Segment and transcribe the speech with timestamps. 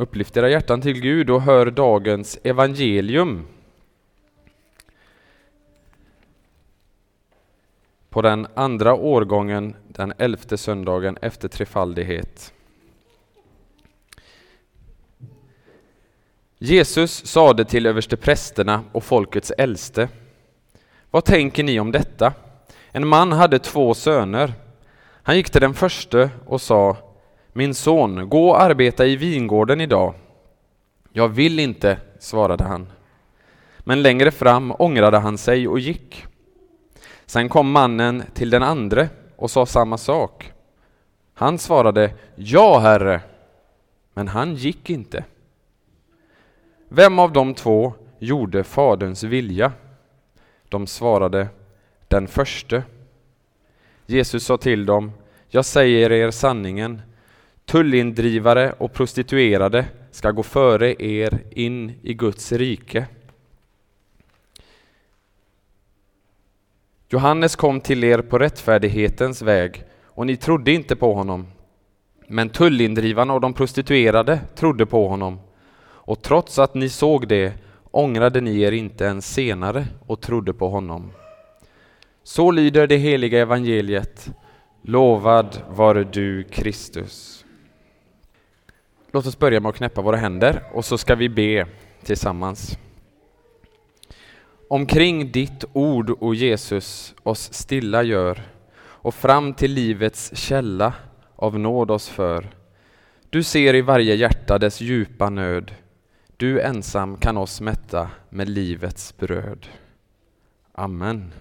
[0.00, 3.46] Upplyft era hjärtan till Gud och hör dagens evangelium.
[8.10, 12.52] På den andra årgången, den elfte söndagen efter trefaldighet.
[16.58, 20.08] Jesus sade till översteprästerna och folkets äldste.
[21.10, 22.32] Vad tänker ni om detta?
[22.90, 24.52] En man hade två söner.
[25.22, 27.09] Han gick till den förste och sa
[27.52, 30.14] min son, gå och arbeta i vingården idag.
[31.12, 32.92] Jag vill inte, svarade han.
[33.78, 36.26] Men längre fram ångrade han sig och gick.
[37.26, 40.52] Sen kom mannen till den andre och sa samma sak.
[41.34, 43.20] Han svarade Ja, herre,
[44.14, 45.24] men han gick inte.
[46.88, 49.72] Vem av de två gjorde Faderns vilja?
[50.68, 51.48] De svarade
[52.08, 52.82] den förste.
[54.06, 55.12] Jesus sa till dem,
[55.48, 57.02] jag säger er sanningen,
[57.70, 63.06] tullindrivare och prostituerade ska gå före er in i Guds rike.
[67.08, 71.46] Johannes kom till er på rättfärdighetens väg och ni trodde inte på honom.
[72.28, 75.40] Men tullindrivarna och de prostituerade trodde på honom.
[75.82, 77.52] Och trots att ni såg det
[77.90, 81.12] ångrade ni er inte ens senare och trodde på honom.
[82.22, 84.30] Så lyder det heliga evangeliet.
[84.82, 87.39] Lovad vare du Kristus.
[89.12, 91.66] Låt oss börja med att knäppa våra händer och så ska vi be
[92.02, 92.78] tillsammans.
[94.68, 98.42] Omkring ditt ord, o Jesus, oss stilla gör
[98.78, 100.94] och fram till livets källa
[101.36, 102.50] av nåd oss för.
[103.30, 105.74] Du ser i varje hjärta dess djupa nöd.
[106.36, 109.66] Du ensam kan oss mätta med livets bröd.
[110.72, 111.32] Amen.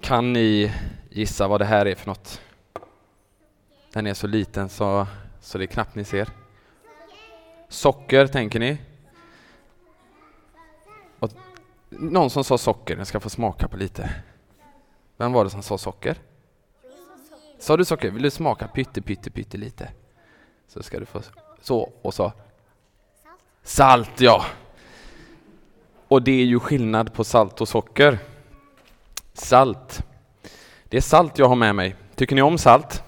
[0.00, 0.72] Kan ni
[1.10, 2.40] gissa vad det här är för något?
[3.96, 5.06] Den är så liten så,
[5.40, 6.28] så det är knappt ni ser.
[7.68, 8.78] Socker, tänker ni?
[11.18, 11.30] Och
[11.88, 14.10] någon som sa socker, jag ska få smaka på lite.
[15.16, 16.16] Vem var det som sa socker?
[17.58, 18.10] Sa du socker?
[18.10, 19.90] Vill du smaka pytte, pytte, pytte lite?
[20.68, 21.22] Så ska du få
[21.60, 22.32] så och så.
[23.62, 24.44] Salt, ja.
[26.08, 28.18] Och det är ju skillnad på salt och socker.
[29.32, 30.02] Salt.
[30.84, 31.96] Det är salt jag har med mig.
[32.14, 33.02] Tycker ni om salt?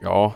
[0.00, 0.34] Ja.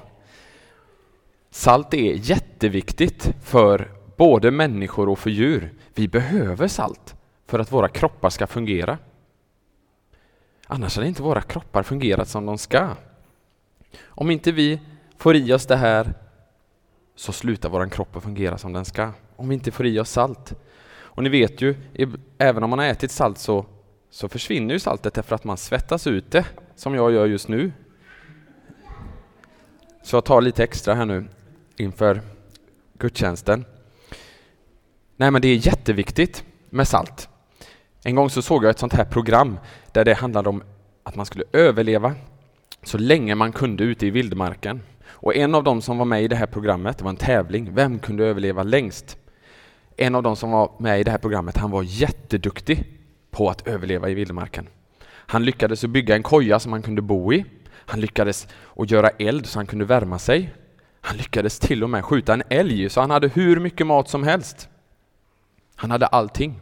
[1.51, 5.75] Salt är jätteviktigt för både människor och för djur.
[5.95, 7.15] Vi behöver salt
[7.47, 8.99] för att våra kroppar ska fungera.
[10.67, 12.91] Annars hade inte våra kroppar fungerat som de ska.
[14.05, 14.81] Om inte vi
[15.17, 16.15] får i oss det här
[17.15, 19.13] så slutar vår kropp att fungera som den ska.
[19.37, 20.55] Om vi inte får i oss salt.
[20.97, 21.75] Och ni vet ju,
[22.39, 23.67] även om man har ätit salt så,
[24.11, 27.73] så försvinner ju saltet därför att man svettas ut det, som jag gör just nu.
[30.05, 31.25] Så jag tar lite extra här nu
[31.77, 32.23] inför
[32.99, 33.65] gudstjänsten.
[35.17, 37.29] Nej men det är jätteviktigt med salt.
[38.03, 39.59] En gång så såg jag ett sånt här program
[39.93, 40.63] där det handlade om
[41.03, 42.15] att man skulle överleva
[42.83, 44.83] så länge man kunde ute i vildmarken.
[45.07, 47.75] Och en av dem som var med i det här programmet, det var en tävling,
[47.75, 49.17] vem kunde överleva längst?
[49.97, 52.85] En av dem som var med i det här programmet, han var jätteduktig
[53.31, 54.69] på att överleva i vildmarken.
[55.07, 57.45] Han lyckades bygga en koja som han kunde bo i.
[57.87, 60.55] Han lyckades att göra eld så han kunde värma sig.
[61.01, 64.23] Han lyckades till och med skjuta en älg så han hade hur mycket mat som
[64.23, 64.69] helst.
[65.77, 66.61] Han hade allting.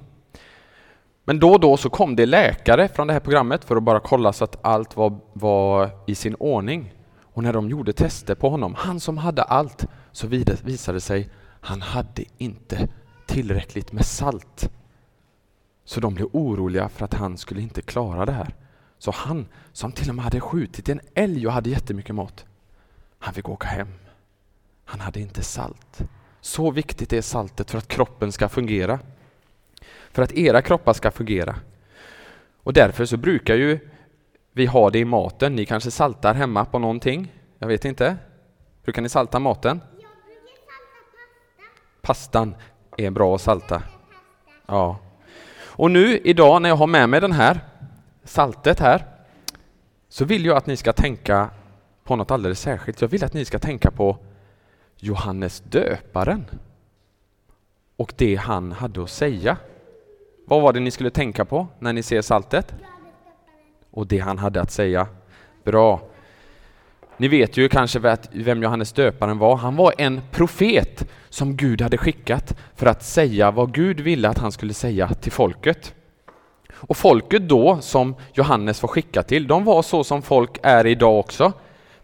[1.25, 4.01] Men då och då så kom det läkare från det här programmet för att bara
[4.01, 6.95] kolla så att allt var, var i sin ordning.
[7.21, 11.31] Och när de gjorde tester på honom, han som hade allt, så visade det sig
[11.61, 12.89] han hade inte
[13.27, 14.71] tillräckligt med salt.
[15.85, 18.55] Så de blev oroliga för att han skulle inte klara det här.
[19.03, 22.45] Så han, som till och med hade skjutit en älg och hade jättemycket mat,
[23.19, 23.95] han fick åka hem.
[24.85, 26.03] Han hade inte salt.
[26.41, 28.99] Så viktigt är saltet för att kroppen ska fungera.
[30.11, 31.57] För att era kroppar ska fungera.
[32.63, 33.79] Och därför så brukar ju
[34.53, 35.57] vi ha det i maten.
[35.57, 37.33] Ni kanske saltar hemma på någonting?
[37.59, 38.17] Jag vet inte.
[38.85, 39.81] Brukar ni salta maten?
[39.81, 42.55] Jag brukar salta Pastan
[42.97, 43.83] är bra att salta.
[44.67, 44.99] Ja.
[45.61, 47.72] Och nu idag när jag har med mig den här
[48.25, 49.05] saltet här
[50.09, 51.51] så vill jag att ni ska tänka
[52.05, 53.01] på något alldeles särskilt.
[53.01, 54.19] Jag vill att ni ska tänka på
[54.97, 56.45] Johannes döparen
[57.97, 59.57] och det han hade att säga.
[60.45, 62.75] Vad var det ni skulle tänka på när ni ser saltet?
[63.91, 65.07] Och det han hade att säga.
[65.65, 66.01] Bra.
[67.17, 69.57] Ni vet ju kanske vem Johannes döparen var.
[69.57, 74.39] Han var en profet som Gud hade skickat för att säga vad Gud ville att
[74.39, 75.95] han skulle säga till folket.
[76.89, 81.19] Och folket då, som Johannes var skickad till, de var så som folk är idag
[81.19, 81.53] också.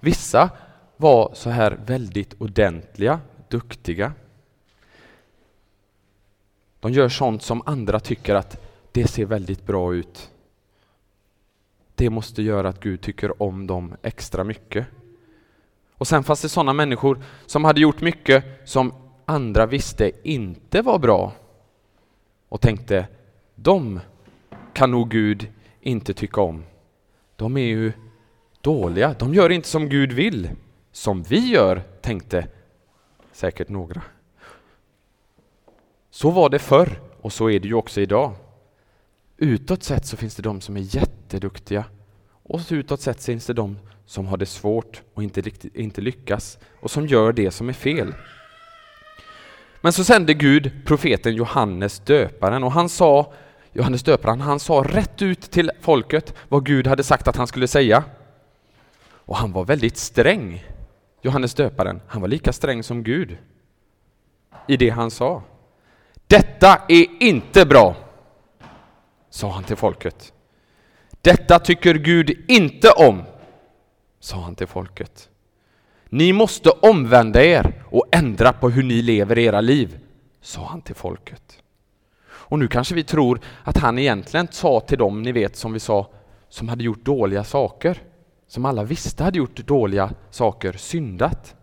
[0.00, 0.50] Vissa
[0.96, 4.12] var så här väldigt ordentliga, duktiga.
[6.80, 8.60] De gör sånt som andra tycker att
[8.92, 10.30] det ser väldigt bra ut.
[11.94, 14.86] Det måste göra att Gud tycker om dem extra mycket.
[15.94, 18.92] Och sen fanns det sådana människor som hade gjort mycket som
[19.24, 21.32] andra visste inte var bra
[22.48, 23.06] och tänkte,
[23.54, 24.00] de
[24.78, 25.48] kan nog Gud
[25.80, 26.64] inte tycka om.
[27.36, 27.92] De är ju
[28.60, 30.50] dåliga, de gör inte som Gud vill.
[30.92, 32.46] Som vi gör, tänkte
[33.32, 34.02] säkert några.
[36.10, 38.34] Så var det förr och så är det ju också idag.
[39.36, 41.84] Utåt sett så finns det de som är jätteduktiga
[42.42, 46.58] och utåt sett finns det de som har det svårt och inte, riktigt, inte lyckas
[46.80, 48.14] och som gör det som är fel.
[49.80, 53.32] Men så sände Gud profeten Johannes döparen och han sa
[53.78, 57.68] Johannes döparen, han sa rätt ut till folket vad Gud hade sagt att han skulle
[57.68, 58.04] säga.
[59.10, 60.64] Och han var väldigt sträng.
[61.22, 63.38] Johannes döparen, han var lika sträng som Gud
[64.66, 65.42] i det han sa.
[66.26, 67.96] Detta är inte bra,
[69.30, 70.32] sa han till folket.
[71.22, 73.22] Detta tycker Gud inte om,
[74.20, 75.28] sa han till folket.
[76.08, 79.98] Ni måste omvända er och ändra på hur ni lever era liv,
[80.40, 81.62] sa han till folket.
[82.50, 85.80] Och nu kanske vi tror att han egentligen sa till dem, ni vet som vi
[85.80, 86.10] sa,
[86.48, 88.02] som hade gjort dåliga saker,
[88.46, 91.56] som alla visste hade gjort dåliga saker, syndat.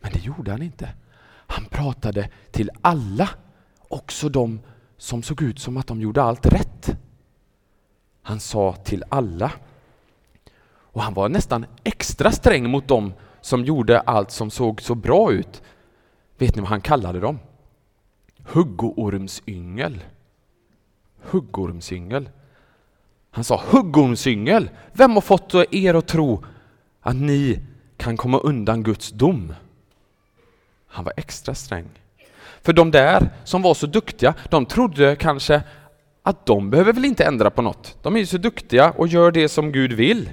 [0.00, 0.88] Men det gjorde han inte.
[1.46, 3.28] Han pratade till alla,
[3.88, 4.60] också de
[4.96, 6.96] som såg ut som att de gjorde allt rätt.
[8.22, 9.52] Han sa till alla.
[10.70, 15.32] Och han var nästan extra sträng mot dem som gjorde allt som såg så bra
[15.32, 15.62] ut.
[16.38, 17.38] Vet ni vad han kallade dem?
[18.44, 20.04] Huggormsyngel.
[21.22, 22.28] Huggormsyngel.
[23.30, 26.44] Han sa huggormsyngel, vem har fått er att tro
[27.00, 27.60] att ni
[27.96, 29.54] kan komma undan Guds dom?
[30.86, 31.88] Han var extra sträng.
[32.62, 35.62] För de där som var så duktiga, de trodde kanske
[36.22, 37.96] att de behöver väl inte ändra på något.
[38.02, 40.30] De är ju så duktiga och gör det som Gud vill.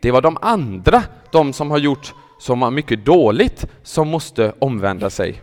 [0.00, 1.02] Det var de andra,
[1.32, 5.42] de som har gjort som var mycket dåligt, som måste omvända sig.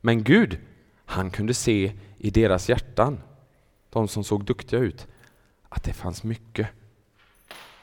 [0.00, 0.58] Men Gud,
[1.04, 3.20] han kunde se i deras hjärtan,
[3.90, 5.06] de som såg duktiga ut,
[5.68, 6.68] att det fanns mycket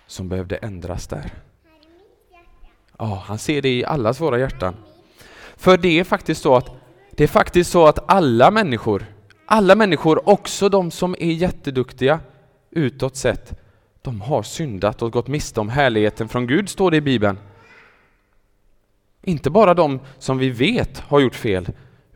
[0.07, 1.33] som behövde ändras där.
[2.97, 4.75] Ja, han ser det i allas våra hjärtan.
[5.55, 6.71] För det är faktiskt så att
[7.11, 9.05] det är faktiskt så att alla människor,
[9.45, 12.19] alla människor, också de som är jätteduktiga
[12.69, 13.59] utåt sett,
[14.01, 17.37] de har syndat och gått miste om härligheten från Gud, står det i Bibeln.
[19.21, 21.67] Inte bara de som vi vet har gjort fel,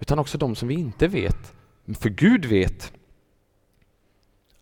[0.01, 1.53] utan också de som vi inte vet.
[2.00, 2.94] För Gud vet.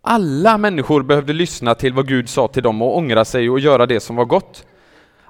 [0.01, 3.85] Alla människor behövde lyssna till vad Gud sa till dem och ångra sig och göra
[3.85, 4.65] det som var gott.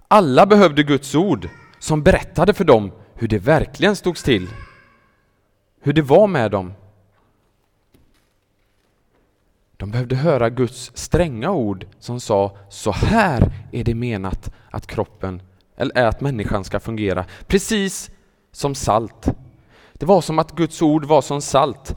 [0.08, 4.50] Alla behövde Guds ord som berättade för dem hur det verkligen stod till.
[5.82, 6.74] Hur det var med dem.
[9.78, 15.42] De behövde höra Guds stränga ord som sa så här är det menat att kroppen
[15.78, 17.26] eller att människan ska fungera.
[17.48, 18.12] Precis
[18.52, 19.28] som salt.
[20.00, 21.96] Det var som att Guds ord var som salt.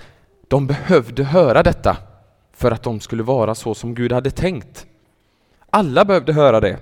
[0.48, 1.96] De behövde höra detta
[2.52, 4.86] för att de skulle vara så som Gud hade tänkt.
[5.70, 6.78] Alla behövde höra det.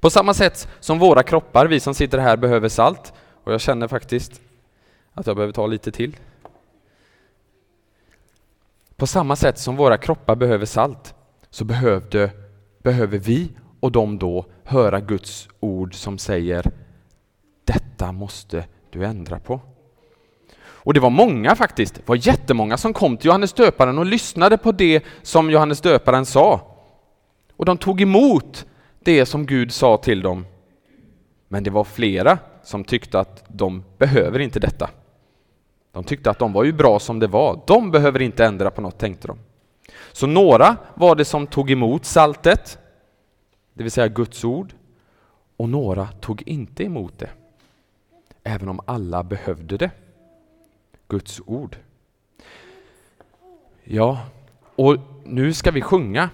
[0.00, 3.12] På samma sätt som våra kroppar, vi som sitter här, behöver salt.
[3.44, 4.40] Och jag känner faktiskt
[5.12, 6.16] att jag behöver ta lite till.
[8.96, 11.14] På samma sätt som våra kroppar behöver salt
[11.50, 12.30] så behövde,
[12.82, 13.50] behöver vi
[13.80, 16.70] och de då höra Guds ord som säger
[17.64, 19.60] detta måste du ändra på.
[20.84, 24.58] Och det var många faktiskt, det var jättemånga som kom till Johannes döparen och lyssnade
[24.58, 26.60] på det som Johannes döparen sa.
[27.56, 28.66] Och de tog emot
[29.04, 30.46] det som Gud sa till dem.
[31.48, 34.90] Men det var flera som tyckte att de behöver inte detta.
[35.92, 37.60] De tyckte att de var ju bra som det var.
[37.66, 39.38] De behöver inte ändra på något, tänkte de.
[40.12, 42.78] Så några var det som tog emot saltet,
[43.74, 44.74] det vill säga Guds ord,
[45.56, 47.30] och några tog inte emot det,
[48.44, 49.90] även om alla behövde det.
[51.14, 51.76] Guds ord.
[53.84, 54.20] Ja,
[54.76, 56.30] och nu ska vi sjunga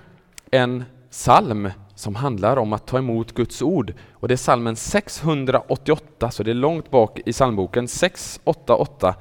[0.50, 3.94] en psalm som handlar om att ta emot Guds ord.
[4.12, 9.14] Och det är psalmen 688, så det är långt bak i psalmboken, 688.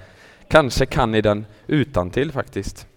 [0.47, 2.88] Kanske kan ni den utan till faktiskt.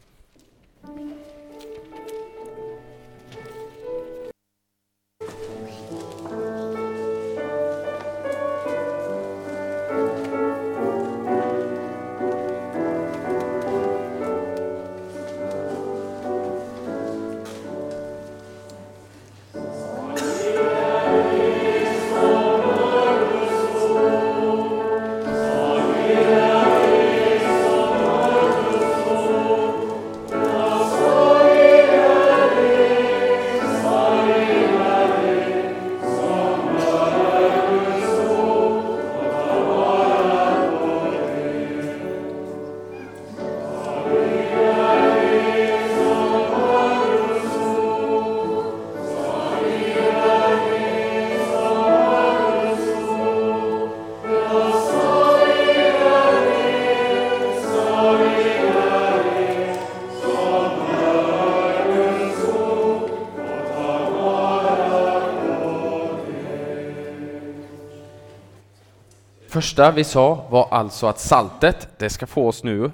[69.53, 72.91] Första vi sa var alltså att saltet, det ska få oss nu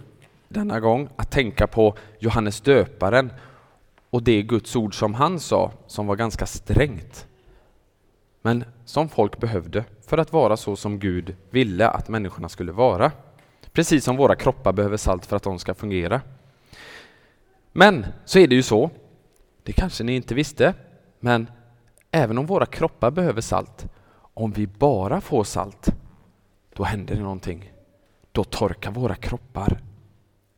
[0.49, 3.33] denna gång att tänka på Johannes döparen
[4.11, 7.27] och det Guds ord som han sa, som var ganska strängt.
[8.43, 13.13] Men som folk behövde för att vara så som Gud ville att människorna skulle vara.
[13.73, 16.21] Precis som våra kroppar behöver salt för att de ska fungera.
[17.73, 18.91] Men så är det ju så,
[19.63, 20.75] det kanske ni inte visste,
[21.21, 21.51] men
[22.11, 23.87] även om våra kroppar behöver salt,
[24.35, 25.95] om vi bara får salt,
[26.79, 27.73] då händer det någonting.
[28.33, 29.81] Då torkar våra kroppar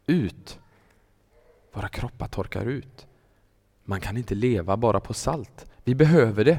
[0.07, 0.59] ut.
[1.73, 3.07] Våra kroppar torkar ut.
[3.85, 5.67] Man kan inte leva bara på salt.
[5.85, 6.59] Vi behöver det.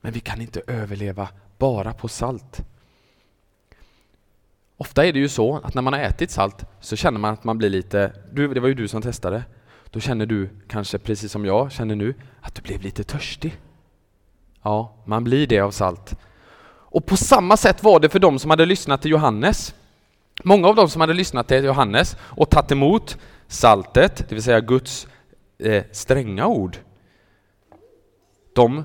[0.00, 2.60] Men vi kan inte överleva bara på salt.
[4.76, 7.44] Ofta är det ju så att när man har ätit salt så känner man att
[7.44, 9.44] man blir lite, du, det var ju du som testade,
[9.90, 13.60] då känner du kanske precis som jag känner nu att du blev lite törstig.
[14.62, 16.18] Ja, man blir det av salt.
[16.90, 19.74] Och på samma sätt var det för de som hade lyssnat till Johannes.
[20.44, 23.18] Många av de som hade lyssnat till Johannes och tagit emot
[23.48, 25.08] saltet, det vill säga Guds
[25.58, 26.76] eh, stränga ord,
[28.54, 28.84] de,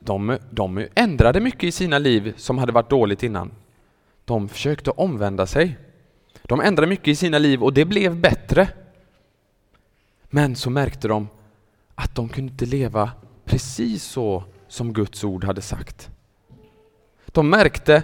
[0.00, 3.50] de, de ändrade mycket i sina liv som hade varit dåligt innan.
[4.24, 5.78] De försökte omvända sig.
[6.42, 8.68] De ändrade mycket i sina liv och det blev bättre.
[10.30, 11.28] Men så märkte de
[11.94, 13.10] att de kunde inte leva
[13.44, 16.10] precis så som Guds ord hade sagt.
[17.32, 18.02] De märkte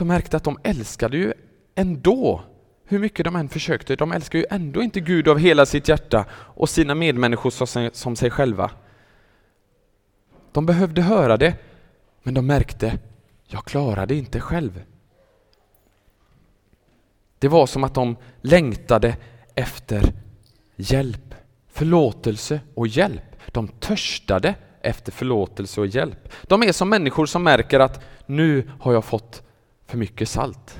[0.00, 1.32] de märkte att de älskade ju
[1.74, 2.42] ändå,
[2.84, 6.26] hur mycket de än försökte, de älskar ju ändå inte Gud av hela sitt hjärta
[6.32, 8.70] och sina medmänniskor som sig själva.
[10.52, 11.56] De behövde höra det,
[12.22, 12.98] men de märkte,
[13.46, 14.84] jag klarar det inte själv.
[17.38, 19.16] Det var som att de längtade
[19.54, 20.12] efter
[20.76, 21.34] hjälp,
[21.68, 23.36] förlåtelse och hjälp.
[23.46, 26.28] De törstade efter förlåtelse och hjälp.
[26.42, 29.42] De är som människor som märker att nu har jag fått
[29.86, 30.78] för mycket salt.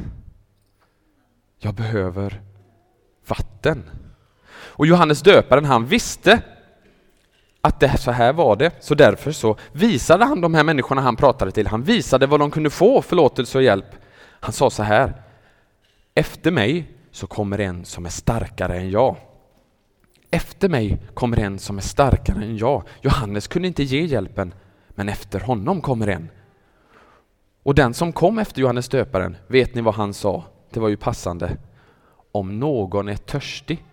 [1.58, 2.40] Jag behöver
[3.26, 3.90] vatten.
[4.52, 6.42] Och Johannes döparen han visste
[7.60, 11.16] att det så här var det, så därför så visade han de här människorna han
[11.16, 13.86] pratade till, han visade vad de kunde få förlåtelse och hjälp.
[14.40, 15.22] Han sa så här,
[16.14, 19.16] efter mig så kommer en som är starkare än jag.
[20.30, 22.82] Efter mig kommer en som är starkare än jag.
[23.00, 24.54] Johannes kunde inte ge hjälpen,
[24.88, 26.30] men efter honom kommer en.
[27.62, 30.44] Och den som kom efter Johannes döparen, vet ni vad han sa?
[30.70, 31.56] Det var ju passande.
[32.32, 33.84] Om någon är törstig,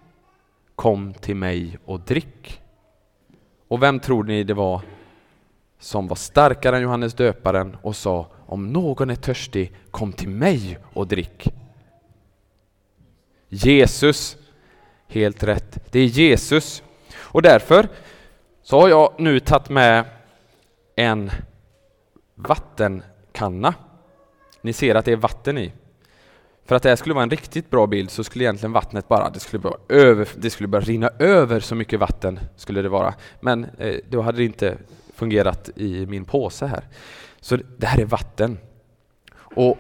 [0.76, 2.62] kom till mig och drick.
[3.68, 4.82] Och vem tror ni det var
[5.80, 10.78] som var starkare än Johannes döparen och sa om någon är törstig, kom till mig
[10.94, 11.48] och drick.
[13.50, 14.38] Jesus.
[15.08, 15.80] Helt rätt.
[15.92, 16.84] Det är Jesus.
[17.16, 17.88] Och därför
[18.64, 20.06] så har jag nu tagit med
[20.96, 21.32] en
[22.36, 23.74] vattenkanna.
[24.62, 25.74] Ni ser att det är vatten i.
[26.66, 29.30] För att det här skulle vara en riktigt bra bild så skulle egentligen vattnet bara,
[29.30, 33.14] det skulle bara, över, det skulle bara rinna över så mycket vatten skulle det vara.
[33.40, 34.78] Men eh, då hade det inte
[35.14, 36.84] fungerat i min påse här.
[37.40, 38.58] Så det här är vatten.
[39.36, 39.78] Och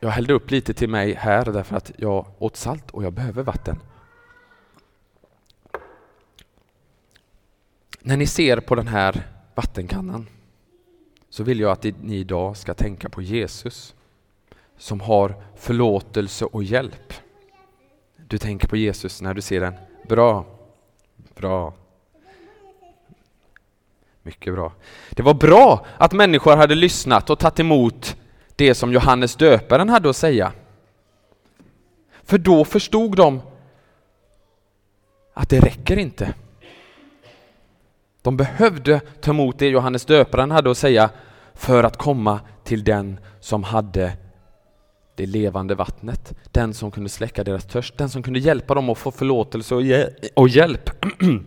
[0.00, 3.42] jag hällde upp lite till mig här därför att jag åt salt och jag behöver
[3.42, 3.78] vatten.
[8.02, 10.26] När ni ser på den här vattenkannan
[11.30, 13.94] så vill jag att ni idag ska tänka på Jesus
[14.76, 17.12] som har förlåtelse och hjälp.
[18.16, 19.74] Du tänker på Jesus när du ser den.
[20.08, 20.44] Bra.
[21.34, 21.74] Bra.
[24.22, 24.72] Mycket bra.
[25.10, 28.16] Det var bra att människor hade lyssnat och tagit emot
[28.56, 30.52] det som Johannes döparen hade att säga.
[32.24, 33.42] För då förstod de
[35.34, 36.34] att det räcker inte.
[38.22, 41.10] De behövde ta emot det Johannes döparen hade att säga
[41.54, 44.12] för att komma till den som hade
[45.14, 48.98] det levande vattnet, den som kunde släcka deras törst, den som kunde hjälpa dem att
[48.98, 49.74] få förlåtelse
[50.34, 50.90] och, hjälp.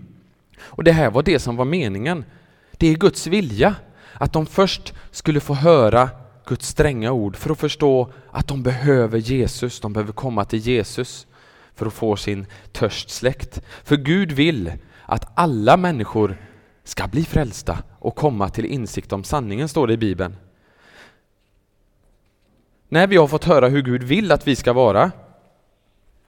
[0.59, 2.25] och det här var det som var meningen.
[2.71, 3.75] Det är Guds vilja,
[4.13, 6.09] att de först skulle få höra
[6.45, 11.27] Guds stränga ord för att förstå att de behöver Jesus, de behöver komma till Jesus
[11.75, 13.61] för att få sin törst släckt.
[13.83, 14.71] För Gud vill
[15.05, 16.37] att alla människor
[16.83, 20.35] ska bli frälsta och komma till insikt om sanningen, står det i Bibeln.
[22.89, 25.11] När vi har fått höra hur Gud vill att vi ska vara,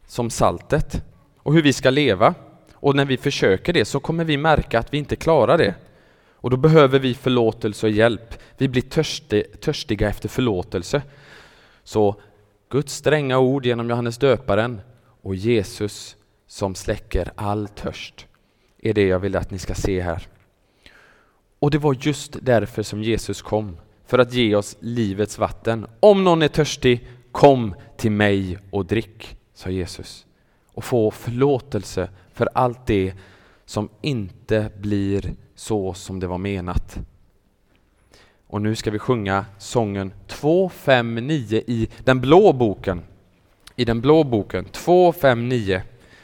[0.08, 1.04] som saltet,
[1.38, 2.34] och hur vi ska leva,
[2.74, 5.76] och när vi försöker det så kommer vi märka att vi inte klarar det.
[6.46, 8.40] Och då behöver vi förlåtelse och hjälp.
[8.58, 8.82] Vi blir
[9.58, 11.02] törstiga efter förlåtelse.
[11.84, 12.16] Så
[12.70, 14.82] Guds stränga ord genom Johannes döparen
[15.22, 16.16] och Jesus
[16.48, 18.28] som släcker all törst
[18.82, 20.28] är det jag vill att ni ska se här.
[21.60, 25.88] Och det var just därför som Jesus kom för att ge oss livets vatten.
[26.00, 30.26] Om någon är törstig, kom till mig och drick, sa Jesus.
[30.74, 33.14] Och få förlåtelse för allt det
[33.66, 37.00] som inte blir så som det var menat.
[38.48, 43.02] Och nu ska vi sjunga sången 259 i den blå boken.
[43.76, 45.82] I den blå boken 259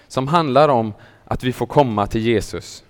[0.07, 0.93] som handlar om
[1.25, 2.83] att vi får komma till Jesus.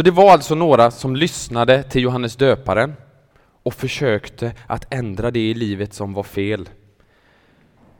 [0.00, 2.94] Så det var alltså några som lyssnade till Johannes döparen
[3.62, 6.68] och försökte att ändra det i livet som var fel.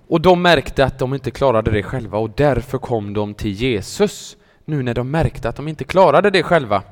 [0.08, 4.36] Och de märkte att de inte klarade det själva och därför kom de till Jesus
[4.64, 6.82] nu när de märkte att de inte klarade det själva.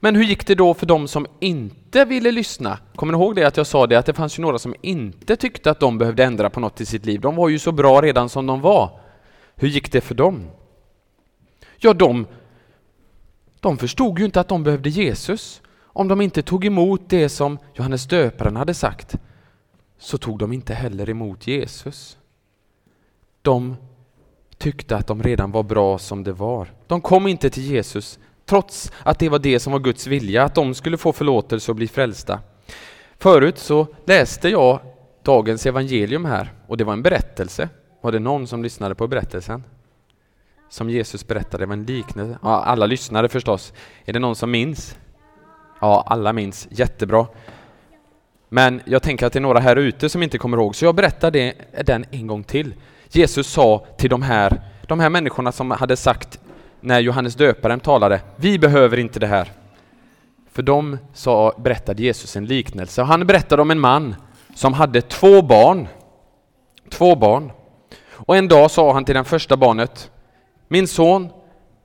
[0.00, 2.78] Men hur gick det då för de som inte ville lyssna?
[2.94, 5.36] Kommer ni ihåg det att jag sa det att det fanns ju några som inte
[5.36, 7.20] tyckte att de behövde ändra på något i sitt liv.
[7.20, 9.00] De var ju så bra redan som de var.
[9.54, 10.50] Hur gick det för dem?
[11.78, 12.26] Ja, de
[13.62, 15.62] de förstod ju inte att de behövde Jesus.
[15.82, 19.14] Om de inte tog emot det som Johannes döparen hade sagt,
[19.98, 22.18] så tog de inte heller emot Jesus.
[23.42, 23.76] De
[24.58, 26.72] tyckte att de redan var bra som det var.
[26.86, 30.54] De kom inte till Jesus, trots att det var det som var Guds vilja, att
[30.54, 32.40] de skulle få förlåtelse och bli frälsta.
[33.18, 34.80] Förut så läste jag
[35.22, 37.68] dagens evangelium här, och det var en berättelse.
[38.00, 39.64] Var det någon som lyssnade på berättelsen?
[40.72, 42.38] Som Jesus berättade var en liknelse.
[42.42, 43.72] Ja, alla lyssnade förstås.
[44.04, 44.96] Är det någon som minns?
[45.80, 46.68] Ja, alla minns.
[46.70, 47.26] Jättebra.
[48.48, 50.94] Men jag tänker att det är några här ute som inte kommer ihåg, så jag
[50.94, 51.54] berättar det,
[51.84, 52.74] den en gång till.
[53.08, 56.40] Jesus sa till de här, de här människorna som hade sagt
[56.80, 59.52] när Johannes döparen talade, vi behöver inte det här.
[60.52, 63.02] För dem sa, berättade Jesus en liknelse.
[63.02, 64.14] Han berättade om en man
[64.54, 65.88] som hade två barn.
[66.90, 67.52] Två barn.
[68.10, 70.10] Och en dag sa han till det första barnet,
[70.72, 71.28] min son,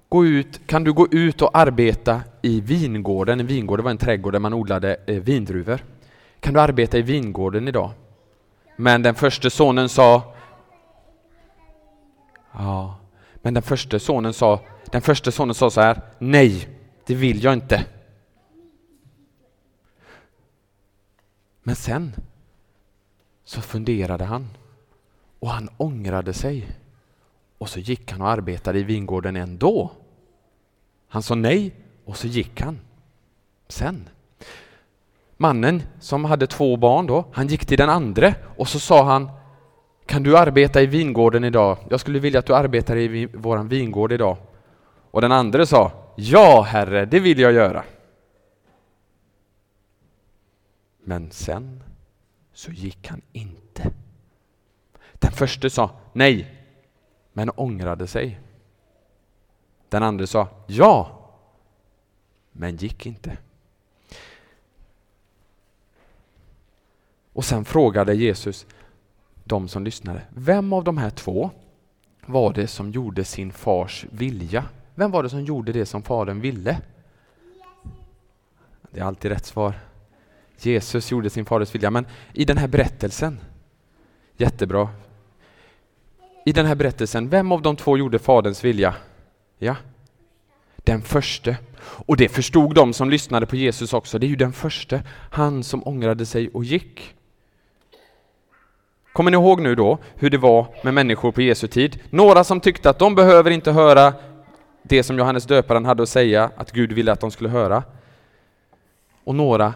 [0.09, 3.39] gå ut, kan du gå ut och arbeta i vingården?
[3.39, 5.85] En vingård var en trädgård där man odlade eh, vindruvor.
[6.39, 7.91] Kan du arbeta i vingården idag?
[8.75, 10.33] Men den första sonen sa
[12.51, 12.99] Ja,
[13.33, 14.59] men den första sonen sa
[14.91, 16.67] den första sonen sa så här Nej,
[17.05, 17.85] det vill jag inte.
[21.63, 22.13] Men sen
[23.43, 24.47] så funderade han
[25.39, 26.67] och han ångrade sig.
[27.57, 29.91] Och så gick han och arbetade i vingården ändå.
[31.07, 32.79] Han sa nej och så gick han.
[33.67, 34.09] Sen.
[35.37, 39.31] Mannen som hade två barn då, han gick till den andra och så sa han
[40.05, 41.77] Kan du arbeta i vingården idag?
[41.89, 44.37] Jag skulle vilja att du arbetar i våran vingård idag.
[45.11, 47.83] Och den andra sa Ja, herre, det vill jag göra.
[51.03, 51.83] Men sen
[52.53, 53.91] så gick han inte.
[55.13, 56.56] Den första sa Nej,
[57.37, 58.39] men ångrade sig.
[59.89, 61.19] Den andra sa ja,
[62.51, 63.37] men gick inte.
[67.33, 68.65] Och sen frågade Jesus
[69.43, 71.49] de som lyssnade, vem av de här två
[72.25, 74.65] var det som gjorde sin fars vilja?
[74.95, 76.81] Vem var det som gjorde det som fadern ville?
[78.91, 79.73] Det är alltid rätt svar.
[80.57, 83.39] Jesus gjorde sin faders vilja, men i den här berättelsen,
[84.37, 84.89] jättebra.
[86.47, 88.95] I den här berättelsen, vem av de två gjorde faderns vilja?
[89.57, 89.75] Ja,
[90.75, 91.57] den förste.
[91.79, 95.63] Och det förstod de som lyssnade på Jesus också, det är ju den förste, han
[95.63, 97.15] som ångrade sig och gick.
[99.13, 101.99] Kommer ni ihåg nu då hur det var med människor på Jesu tid?
[102.09, 104.13] Några som tyckte att de behöver inte höra
[104.83, 107.83] det som Johannes döparen hade att säga, att Gud ville att de skulle höra.
[109.23, 109.73] Och några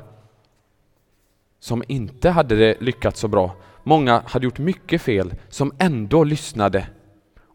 [1.60, 3.56] som inte hade det lyckats så bra.
[3.84, 6.88] Många hade gjort mycket fel, som ändå lyssnade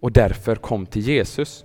[0.00, 1.64] och därför kom till Jesus.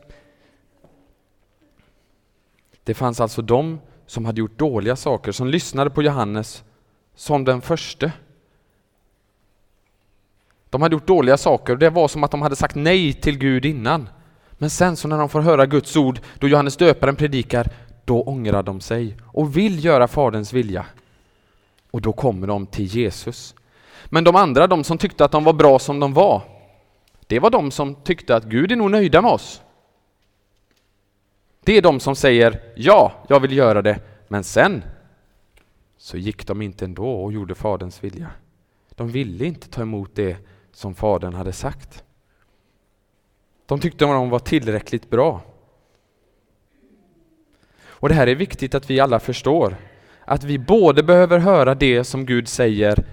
[2.84, 6.64] Det fanns alltså de som hade gjort dåliga saker, som lyssnade på Johannes
[7.16, 8.12] som den förste.
[10.70, 13.38] De hade gjort dåliga saker och det var som att de hade sagt nej till
[13.38, 14.10] Gud innan.
[14.52, 17.68] Men sen så när de får höra Guds ord, då Johannes döparen predikar,
[18.06, 20.86] då ångrar de sig och vill göra Faderns vilja.
[21.92, 23.56] Och då kommer de till Jesus.
[24.06, 26.42] Men de andra, de som tyckte att de var bra som de var,
[27.28, 29.62] det var de som tyckte att Gud är nog nöjda med oss.
[31.64, 34.84] Det är de som säger ja, jag vill göra det, men sen
[35.98, 38.30] så gick de inte ändå och gjorde Faderns vilja.
[38.90, 40.38] De ville inte ta emot det
[40.72, 42.04] som Fadern hade sagt.
[43.66, 45.42] De tyckte att de var tillräckligt bra.
[47.84, 49.76] Och det här är viktigt att vi alla förstår.
[50.26, 53.06] Att vi både behöver höra det som Gud säger,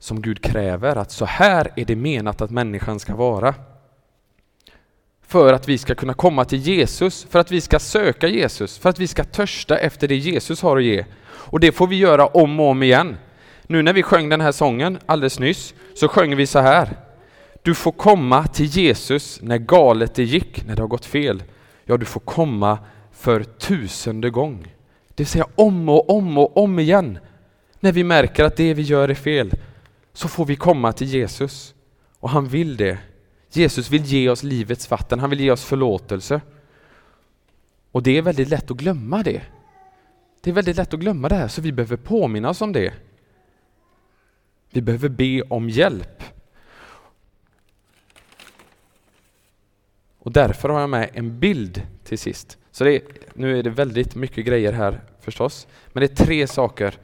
[0.00, 3.54] som Gud kräver, att så här är det menat att människan ska vara.
[5.26, 8.88] För att vi ska kunna komma till Jesus, för att vi ska söka Jesus, för
[8.88, 11.04] att vi ska törsta efter det Jesus har att ge.
[11.26, 13.16] Och det får vi göra om och om igen.
[13.62, 16.96] Nu när vi sjöng den här sången alldeles nyss, så sjöng vi så här.
[17.62, 21.42] Du får komma till Jesus när galet det gick, när det har gått fel.
[21.84, 22.78] Ja, du får komma
[23.12, 24.62] för tusende gång.
[25.08, 27.18] Det vill säga om och om och om igen.
[27.80, 29.52] När vi märker att det vi gör är fel,
[30.12, 31.74] så får vi komma till Jesus.
[32.18, 32.98] Och han vill det.
[33.52, 36.40] Jesus vill ge oss livets vatten, han vill ge oss förlåtelse.
[37.90, 39.42] Och det är väldigt lätt att glömma det.
[40.40, 42.92] Det är väldigt lätt att glömma det här, så vi behöver påminna oss om det.
[44.70, 46.22] Vi behöver be om hjälp.
[50.18, 52.58] Och därför har jag med en bild till sist.
[52.70, 53.02] Så är,
[53.34, 56.98] nu är det väldigt mycket grejer här förstås, men det är tre saker.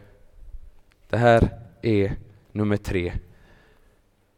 [1.09, 1.49] Det här
[1.83, 2.17] är
[2.57, 3.13] nummer tre.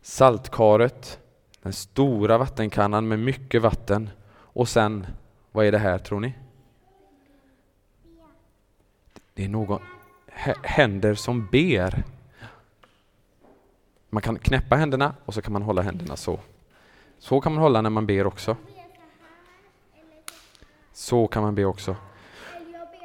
[0.03, 1.19] Saltkaret,
[1.63, 5.07] den stora vattenkannan med mycket vatten och sen,
[5.53, 6.35] vad är det här tror ni?
[9.35, 9.81] Det är någon
[10.63, 12.05] händer som ber.
[14.11, 16.41] Man kan knäppa händerna och så kan man hålla händerna så.
[17.19, 18.57] Så kan man hålla när man ber också.
[20.93, 21.97] Så kan man be också.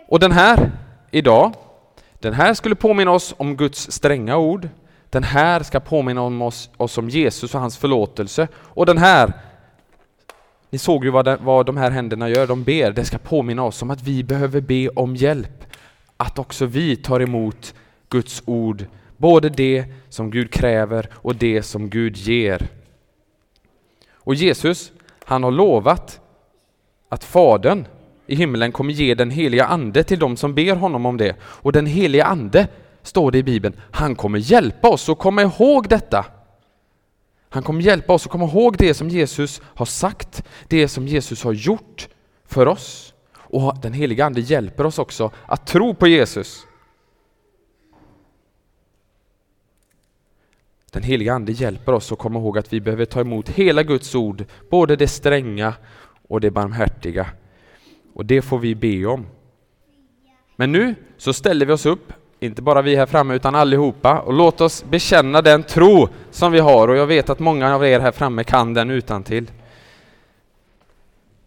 [0.07, 0.71] Och den här,
[1.11, 1.53] idag,
[2.13, 4.69] den här skulle påminna oss om Guds stränga ord.
[5.13, 8.47] Den här ska påminna om oss, oss om Jesus och hans förlåtelse.
[8.55, 9.33] Och den här,
[10.69, 12.91] ni såg ju vad, det, vad de här händerna gör, de ber.
[12.91, 15.65] Det ska påminna oss om att vi behöver be om hjälp.
[16.17, 17.73] Att också vi tar emot
[18.09, 18.85] Guds ord,
[19.17, 22.67] både det som Gud kräver och det som Gud ger.
[24.13, 24.91] Och Jesus,
[25.25, 26.21] han har lovat
[27.09, 27.85] att Fadern
[28.27, 31.35] i himlen kommer ge den heliga Ande till dem som ber honom om det.
[31.41, 32.67] Och den heliga Ande,
[33.03, 36.25] står det i Bibeln, han kommer hjälpa oss att komma ihåg detta.
[37.49, 41.43] Han kommer hjälpa oss att komma ihåg det som Jesus har sagt, det som Jesus
[41.43, 42.07] har gjort
[42.45, 43.13] för oss.
[43.35, 46.65] Och den heliga Ande hjälper oss också att tro på Jesus.
[50.91, 54.15] Den heliga Ande hjälper oss att komma ihåg att vi behöver ta emot hela Guds
[54.15, 55.73] ord, både det stränga
[56.27, 57.27] och det barmhärtiga.
[58.13, 59.25] Och det får vi be om.
[60.55, 62.13] Men nu så ställer vi oss upp,
[62.45, 66.59] inte bara vi här framme utan allihopa, och låt oss bekänna den tro som vi
[66.59, 69.51] har och jag vet att många av er här framme kan den utan till.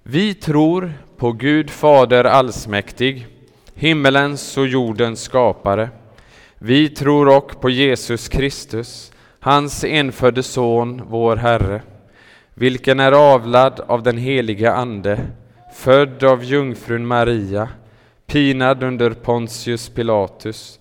[0.03, 3.27] Vi tror på Gud Fader allsmäktig,
[3.75, 5.89] himmelens och jordens skapare.
[6.59, 11.83] Vi tror också på Jesus Kristus, hans enfödde Son, vår Herre,
[12.55, 15.21] vilken är avlad av den helige Ande,
[15.75, 17.69] född av jungfrun Maria,
[18.27, 20.81] pinad under Pontius Pilatus,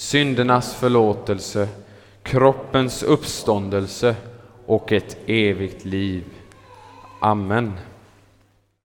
[0.00, 1.68] syndernas förlåtelse,
[2.22, 4.16] kroppens uppståndelse
[4.66, 6.24] och ett evigt liv.
[7.20, 7.72] Amen.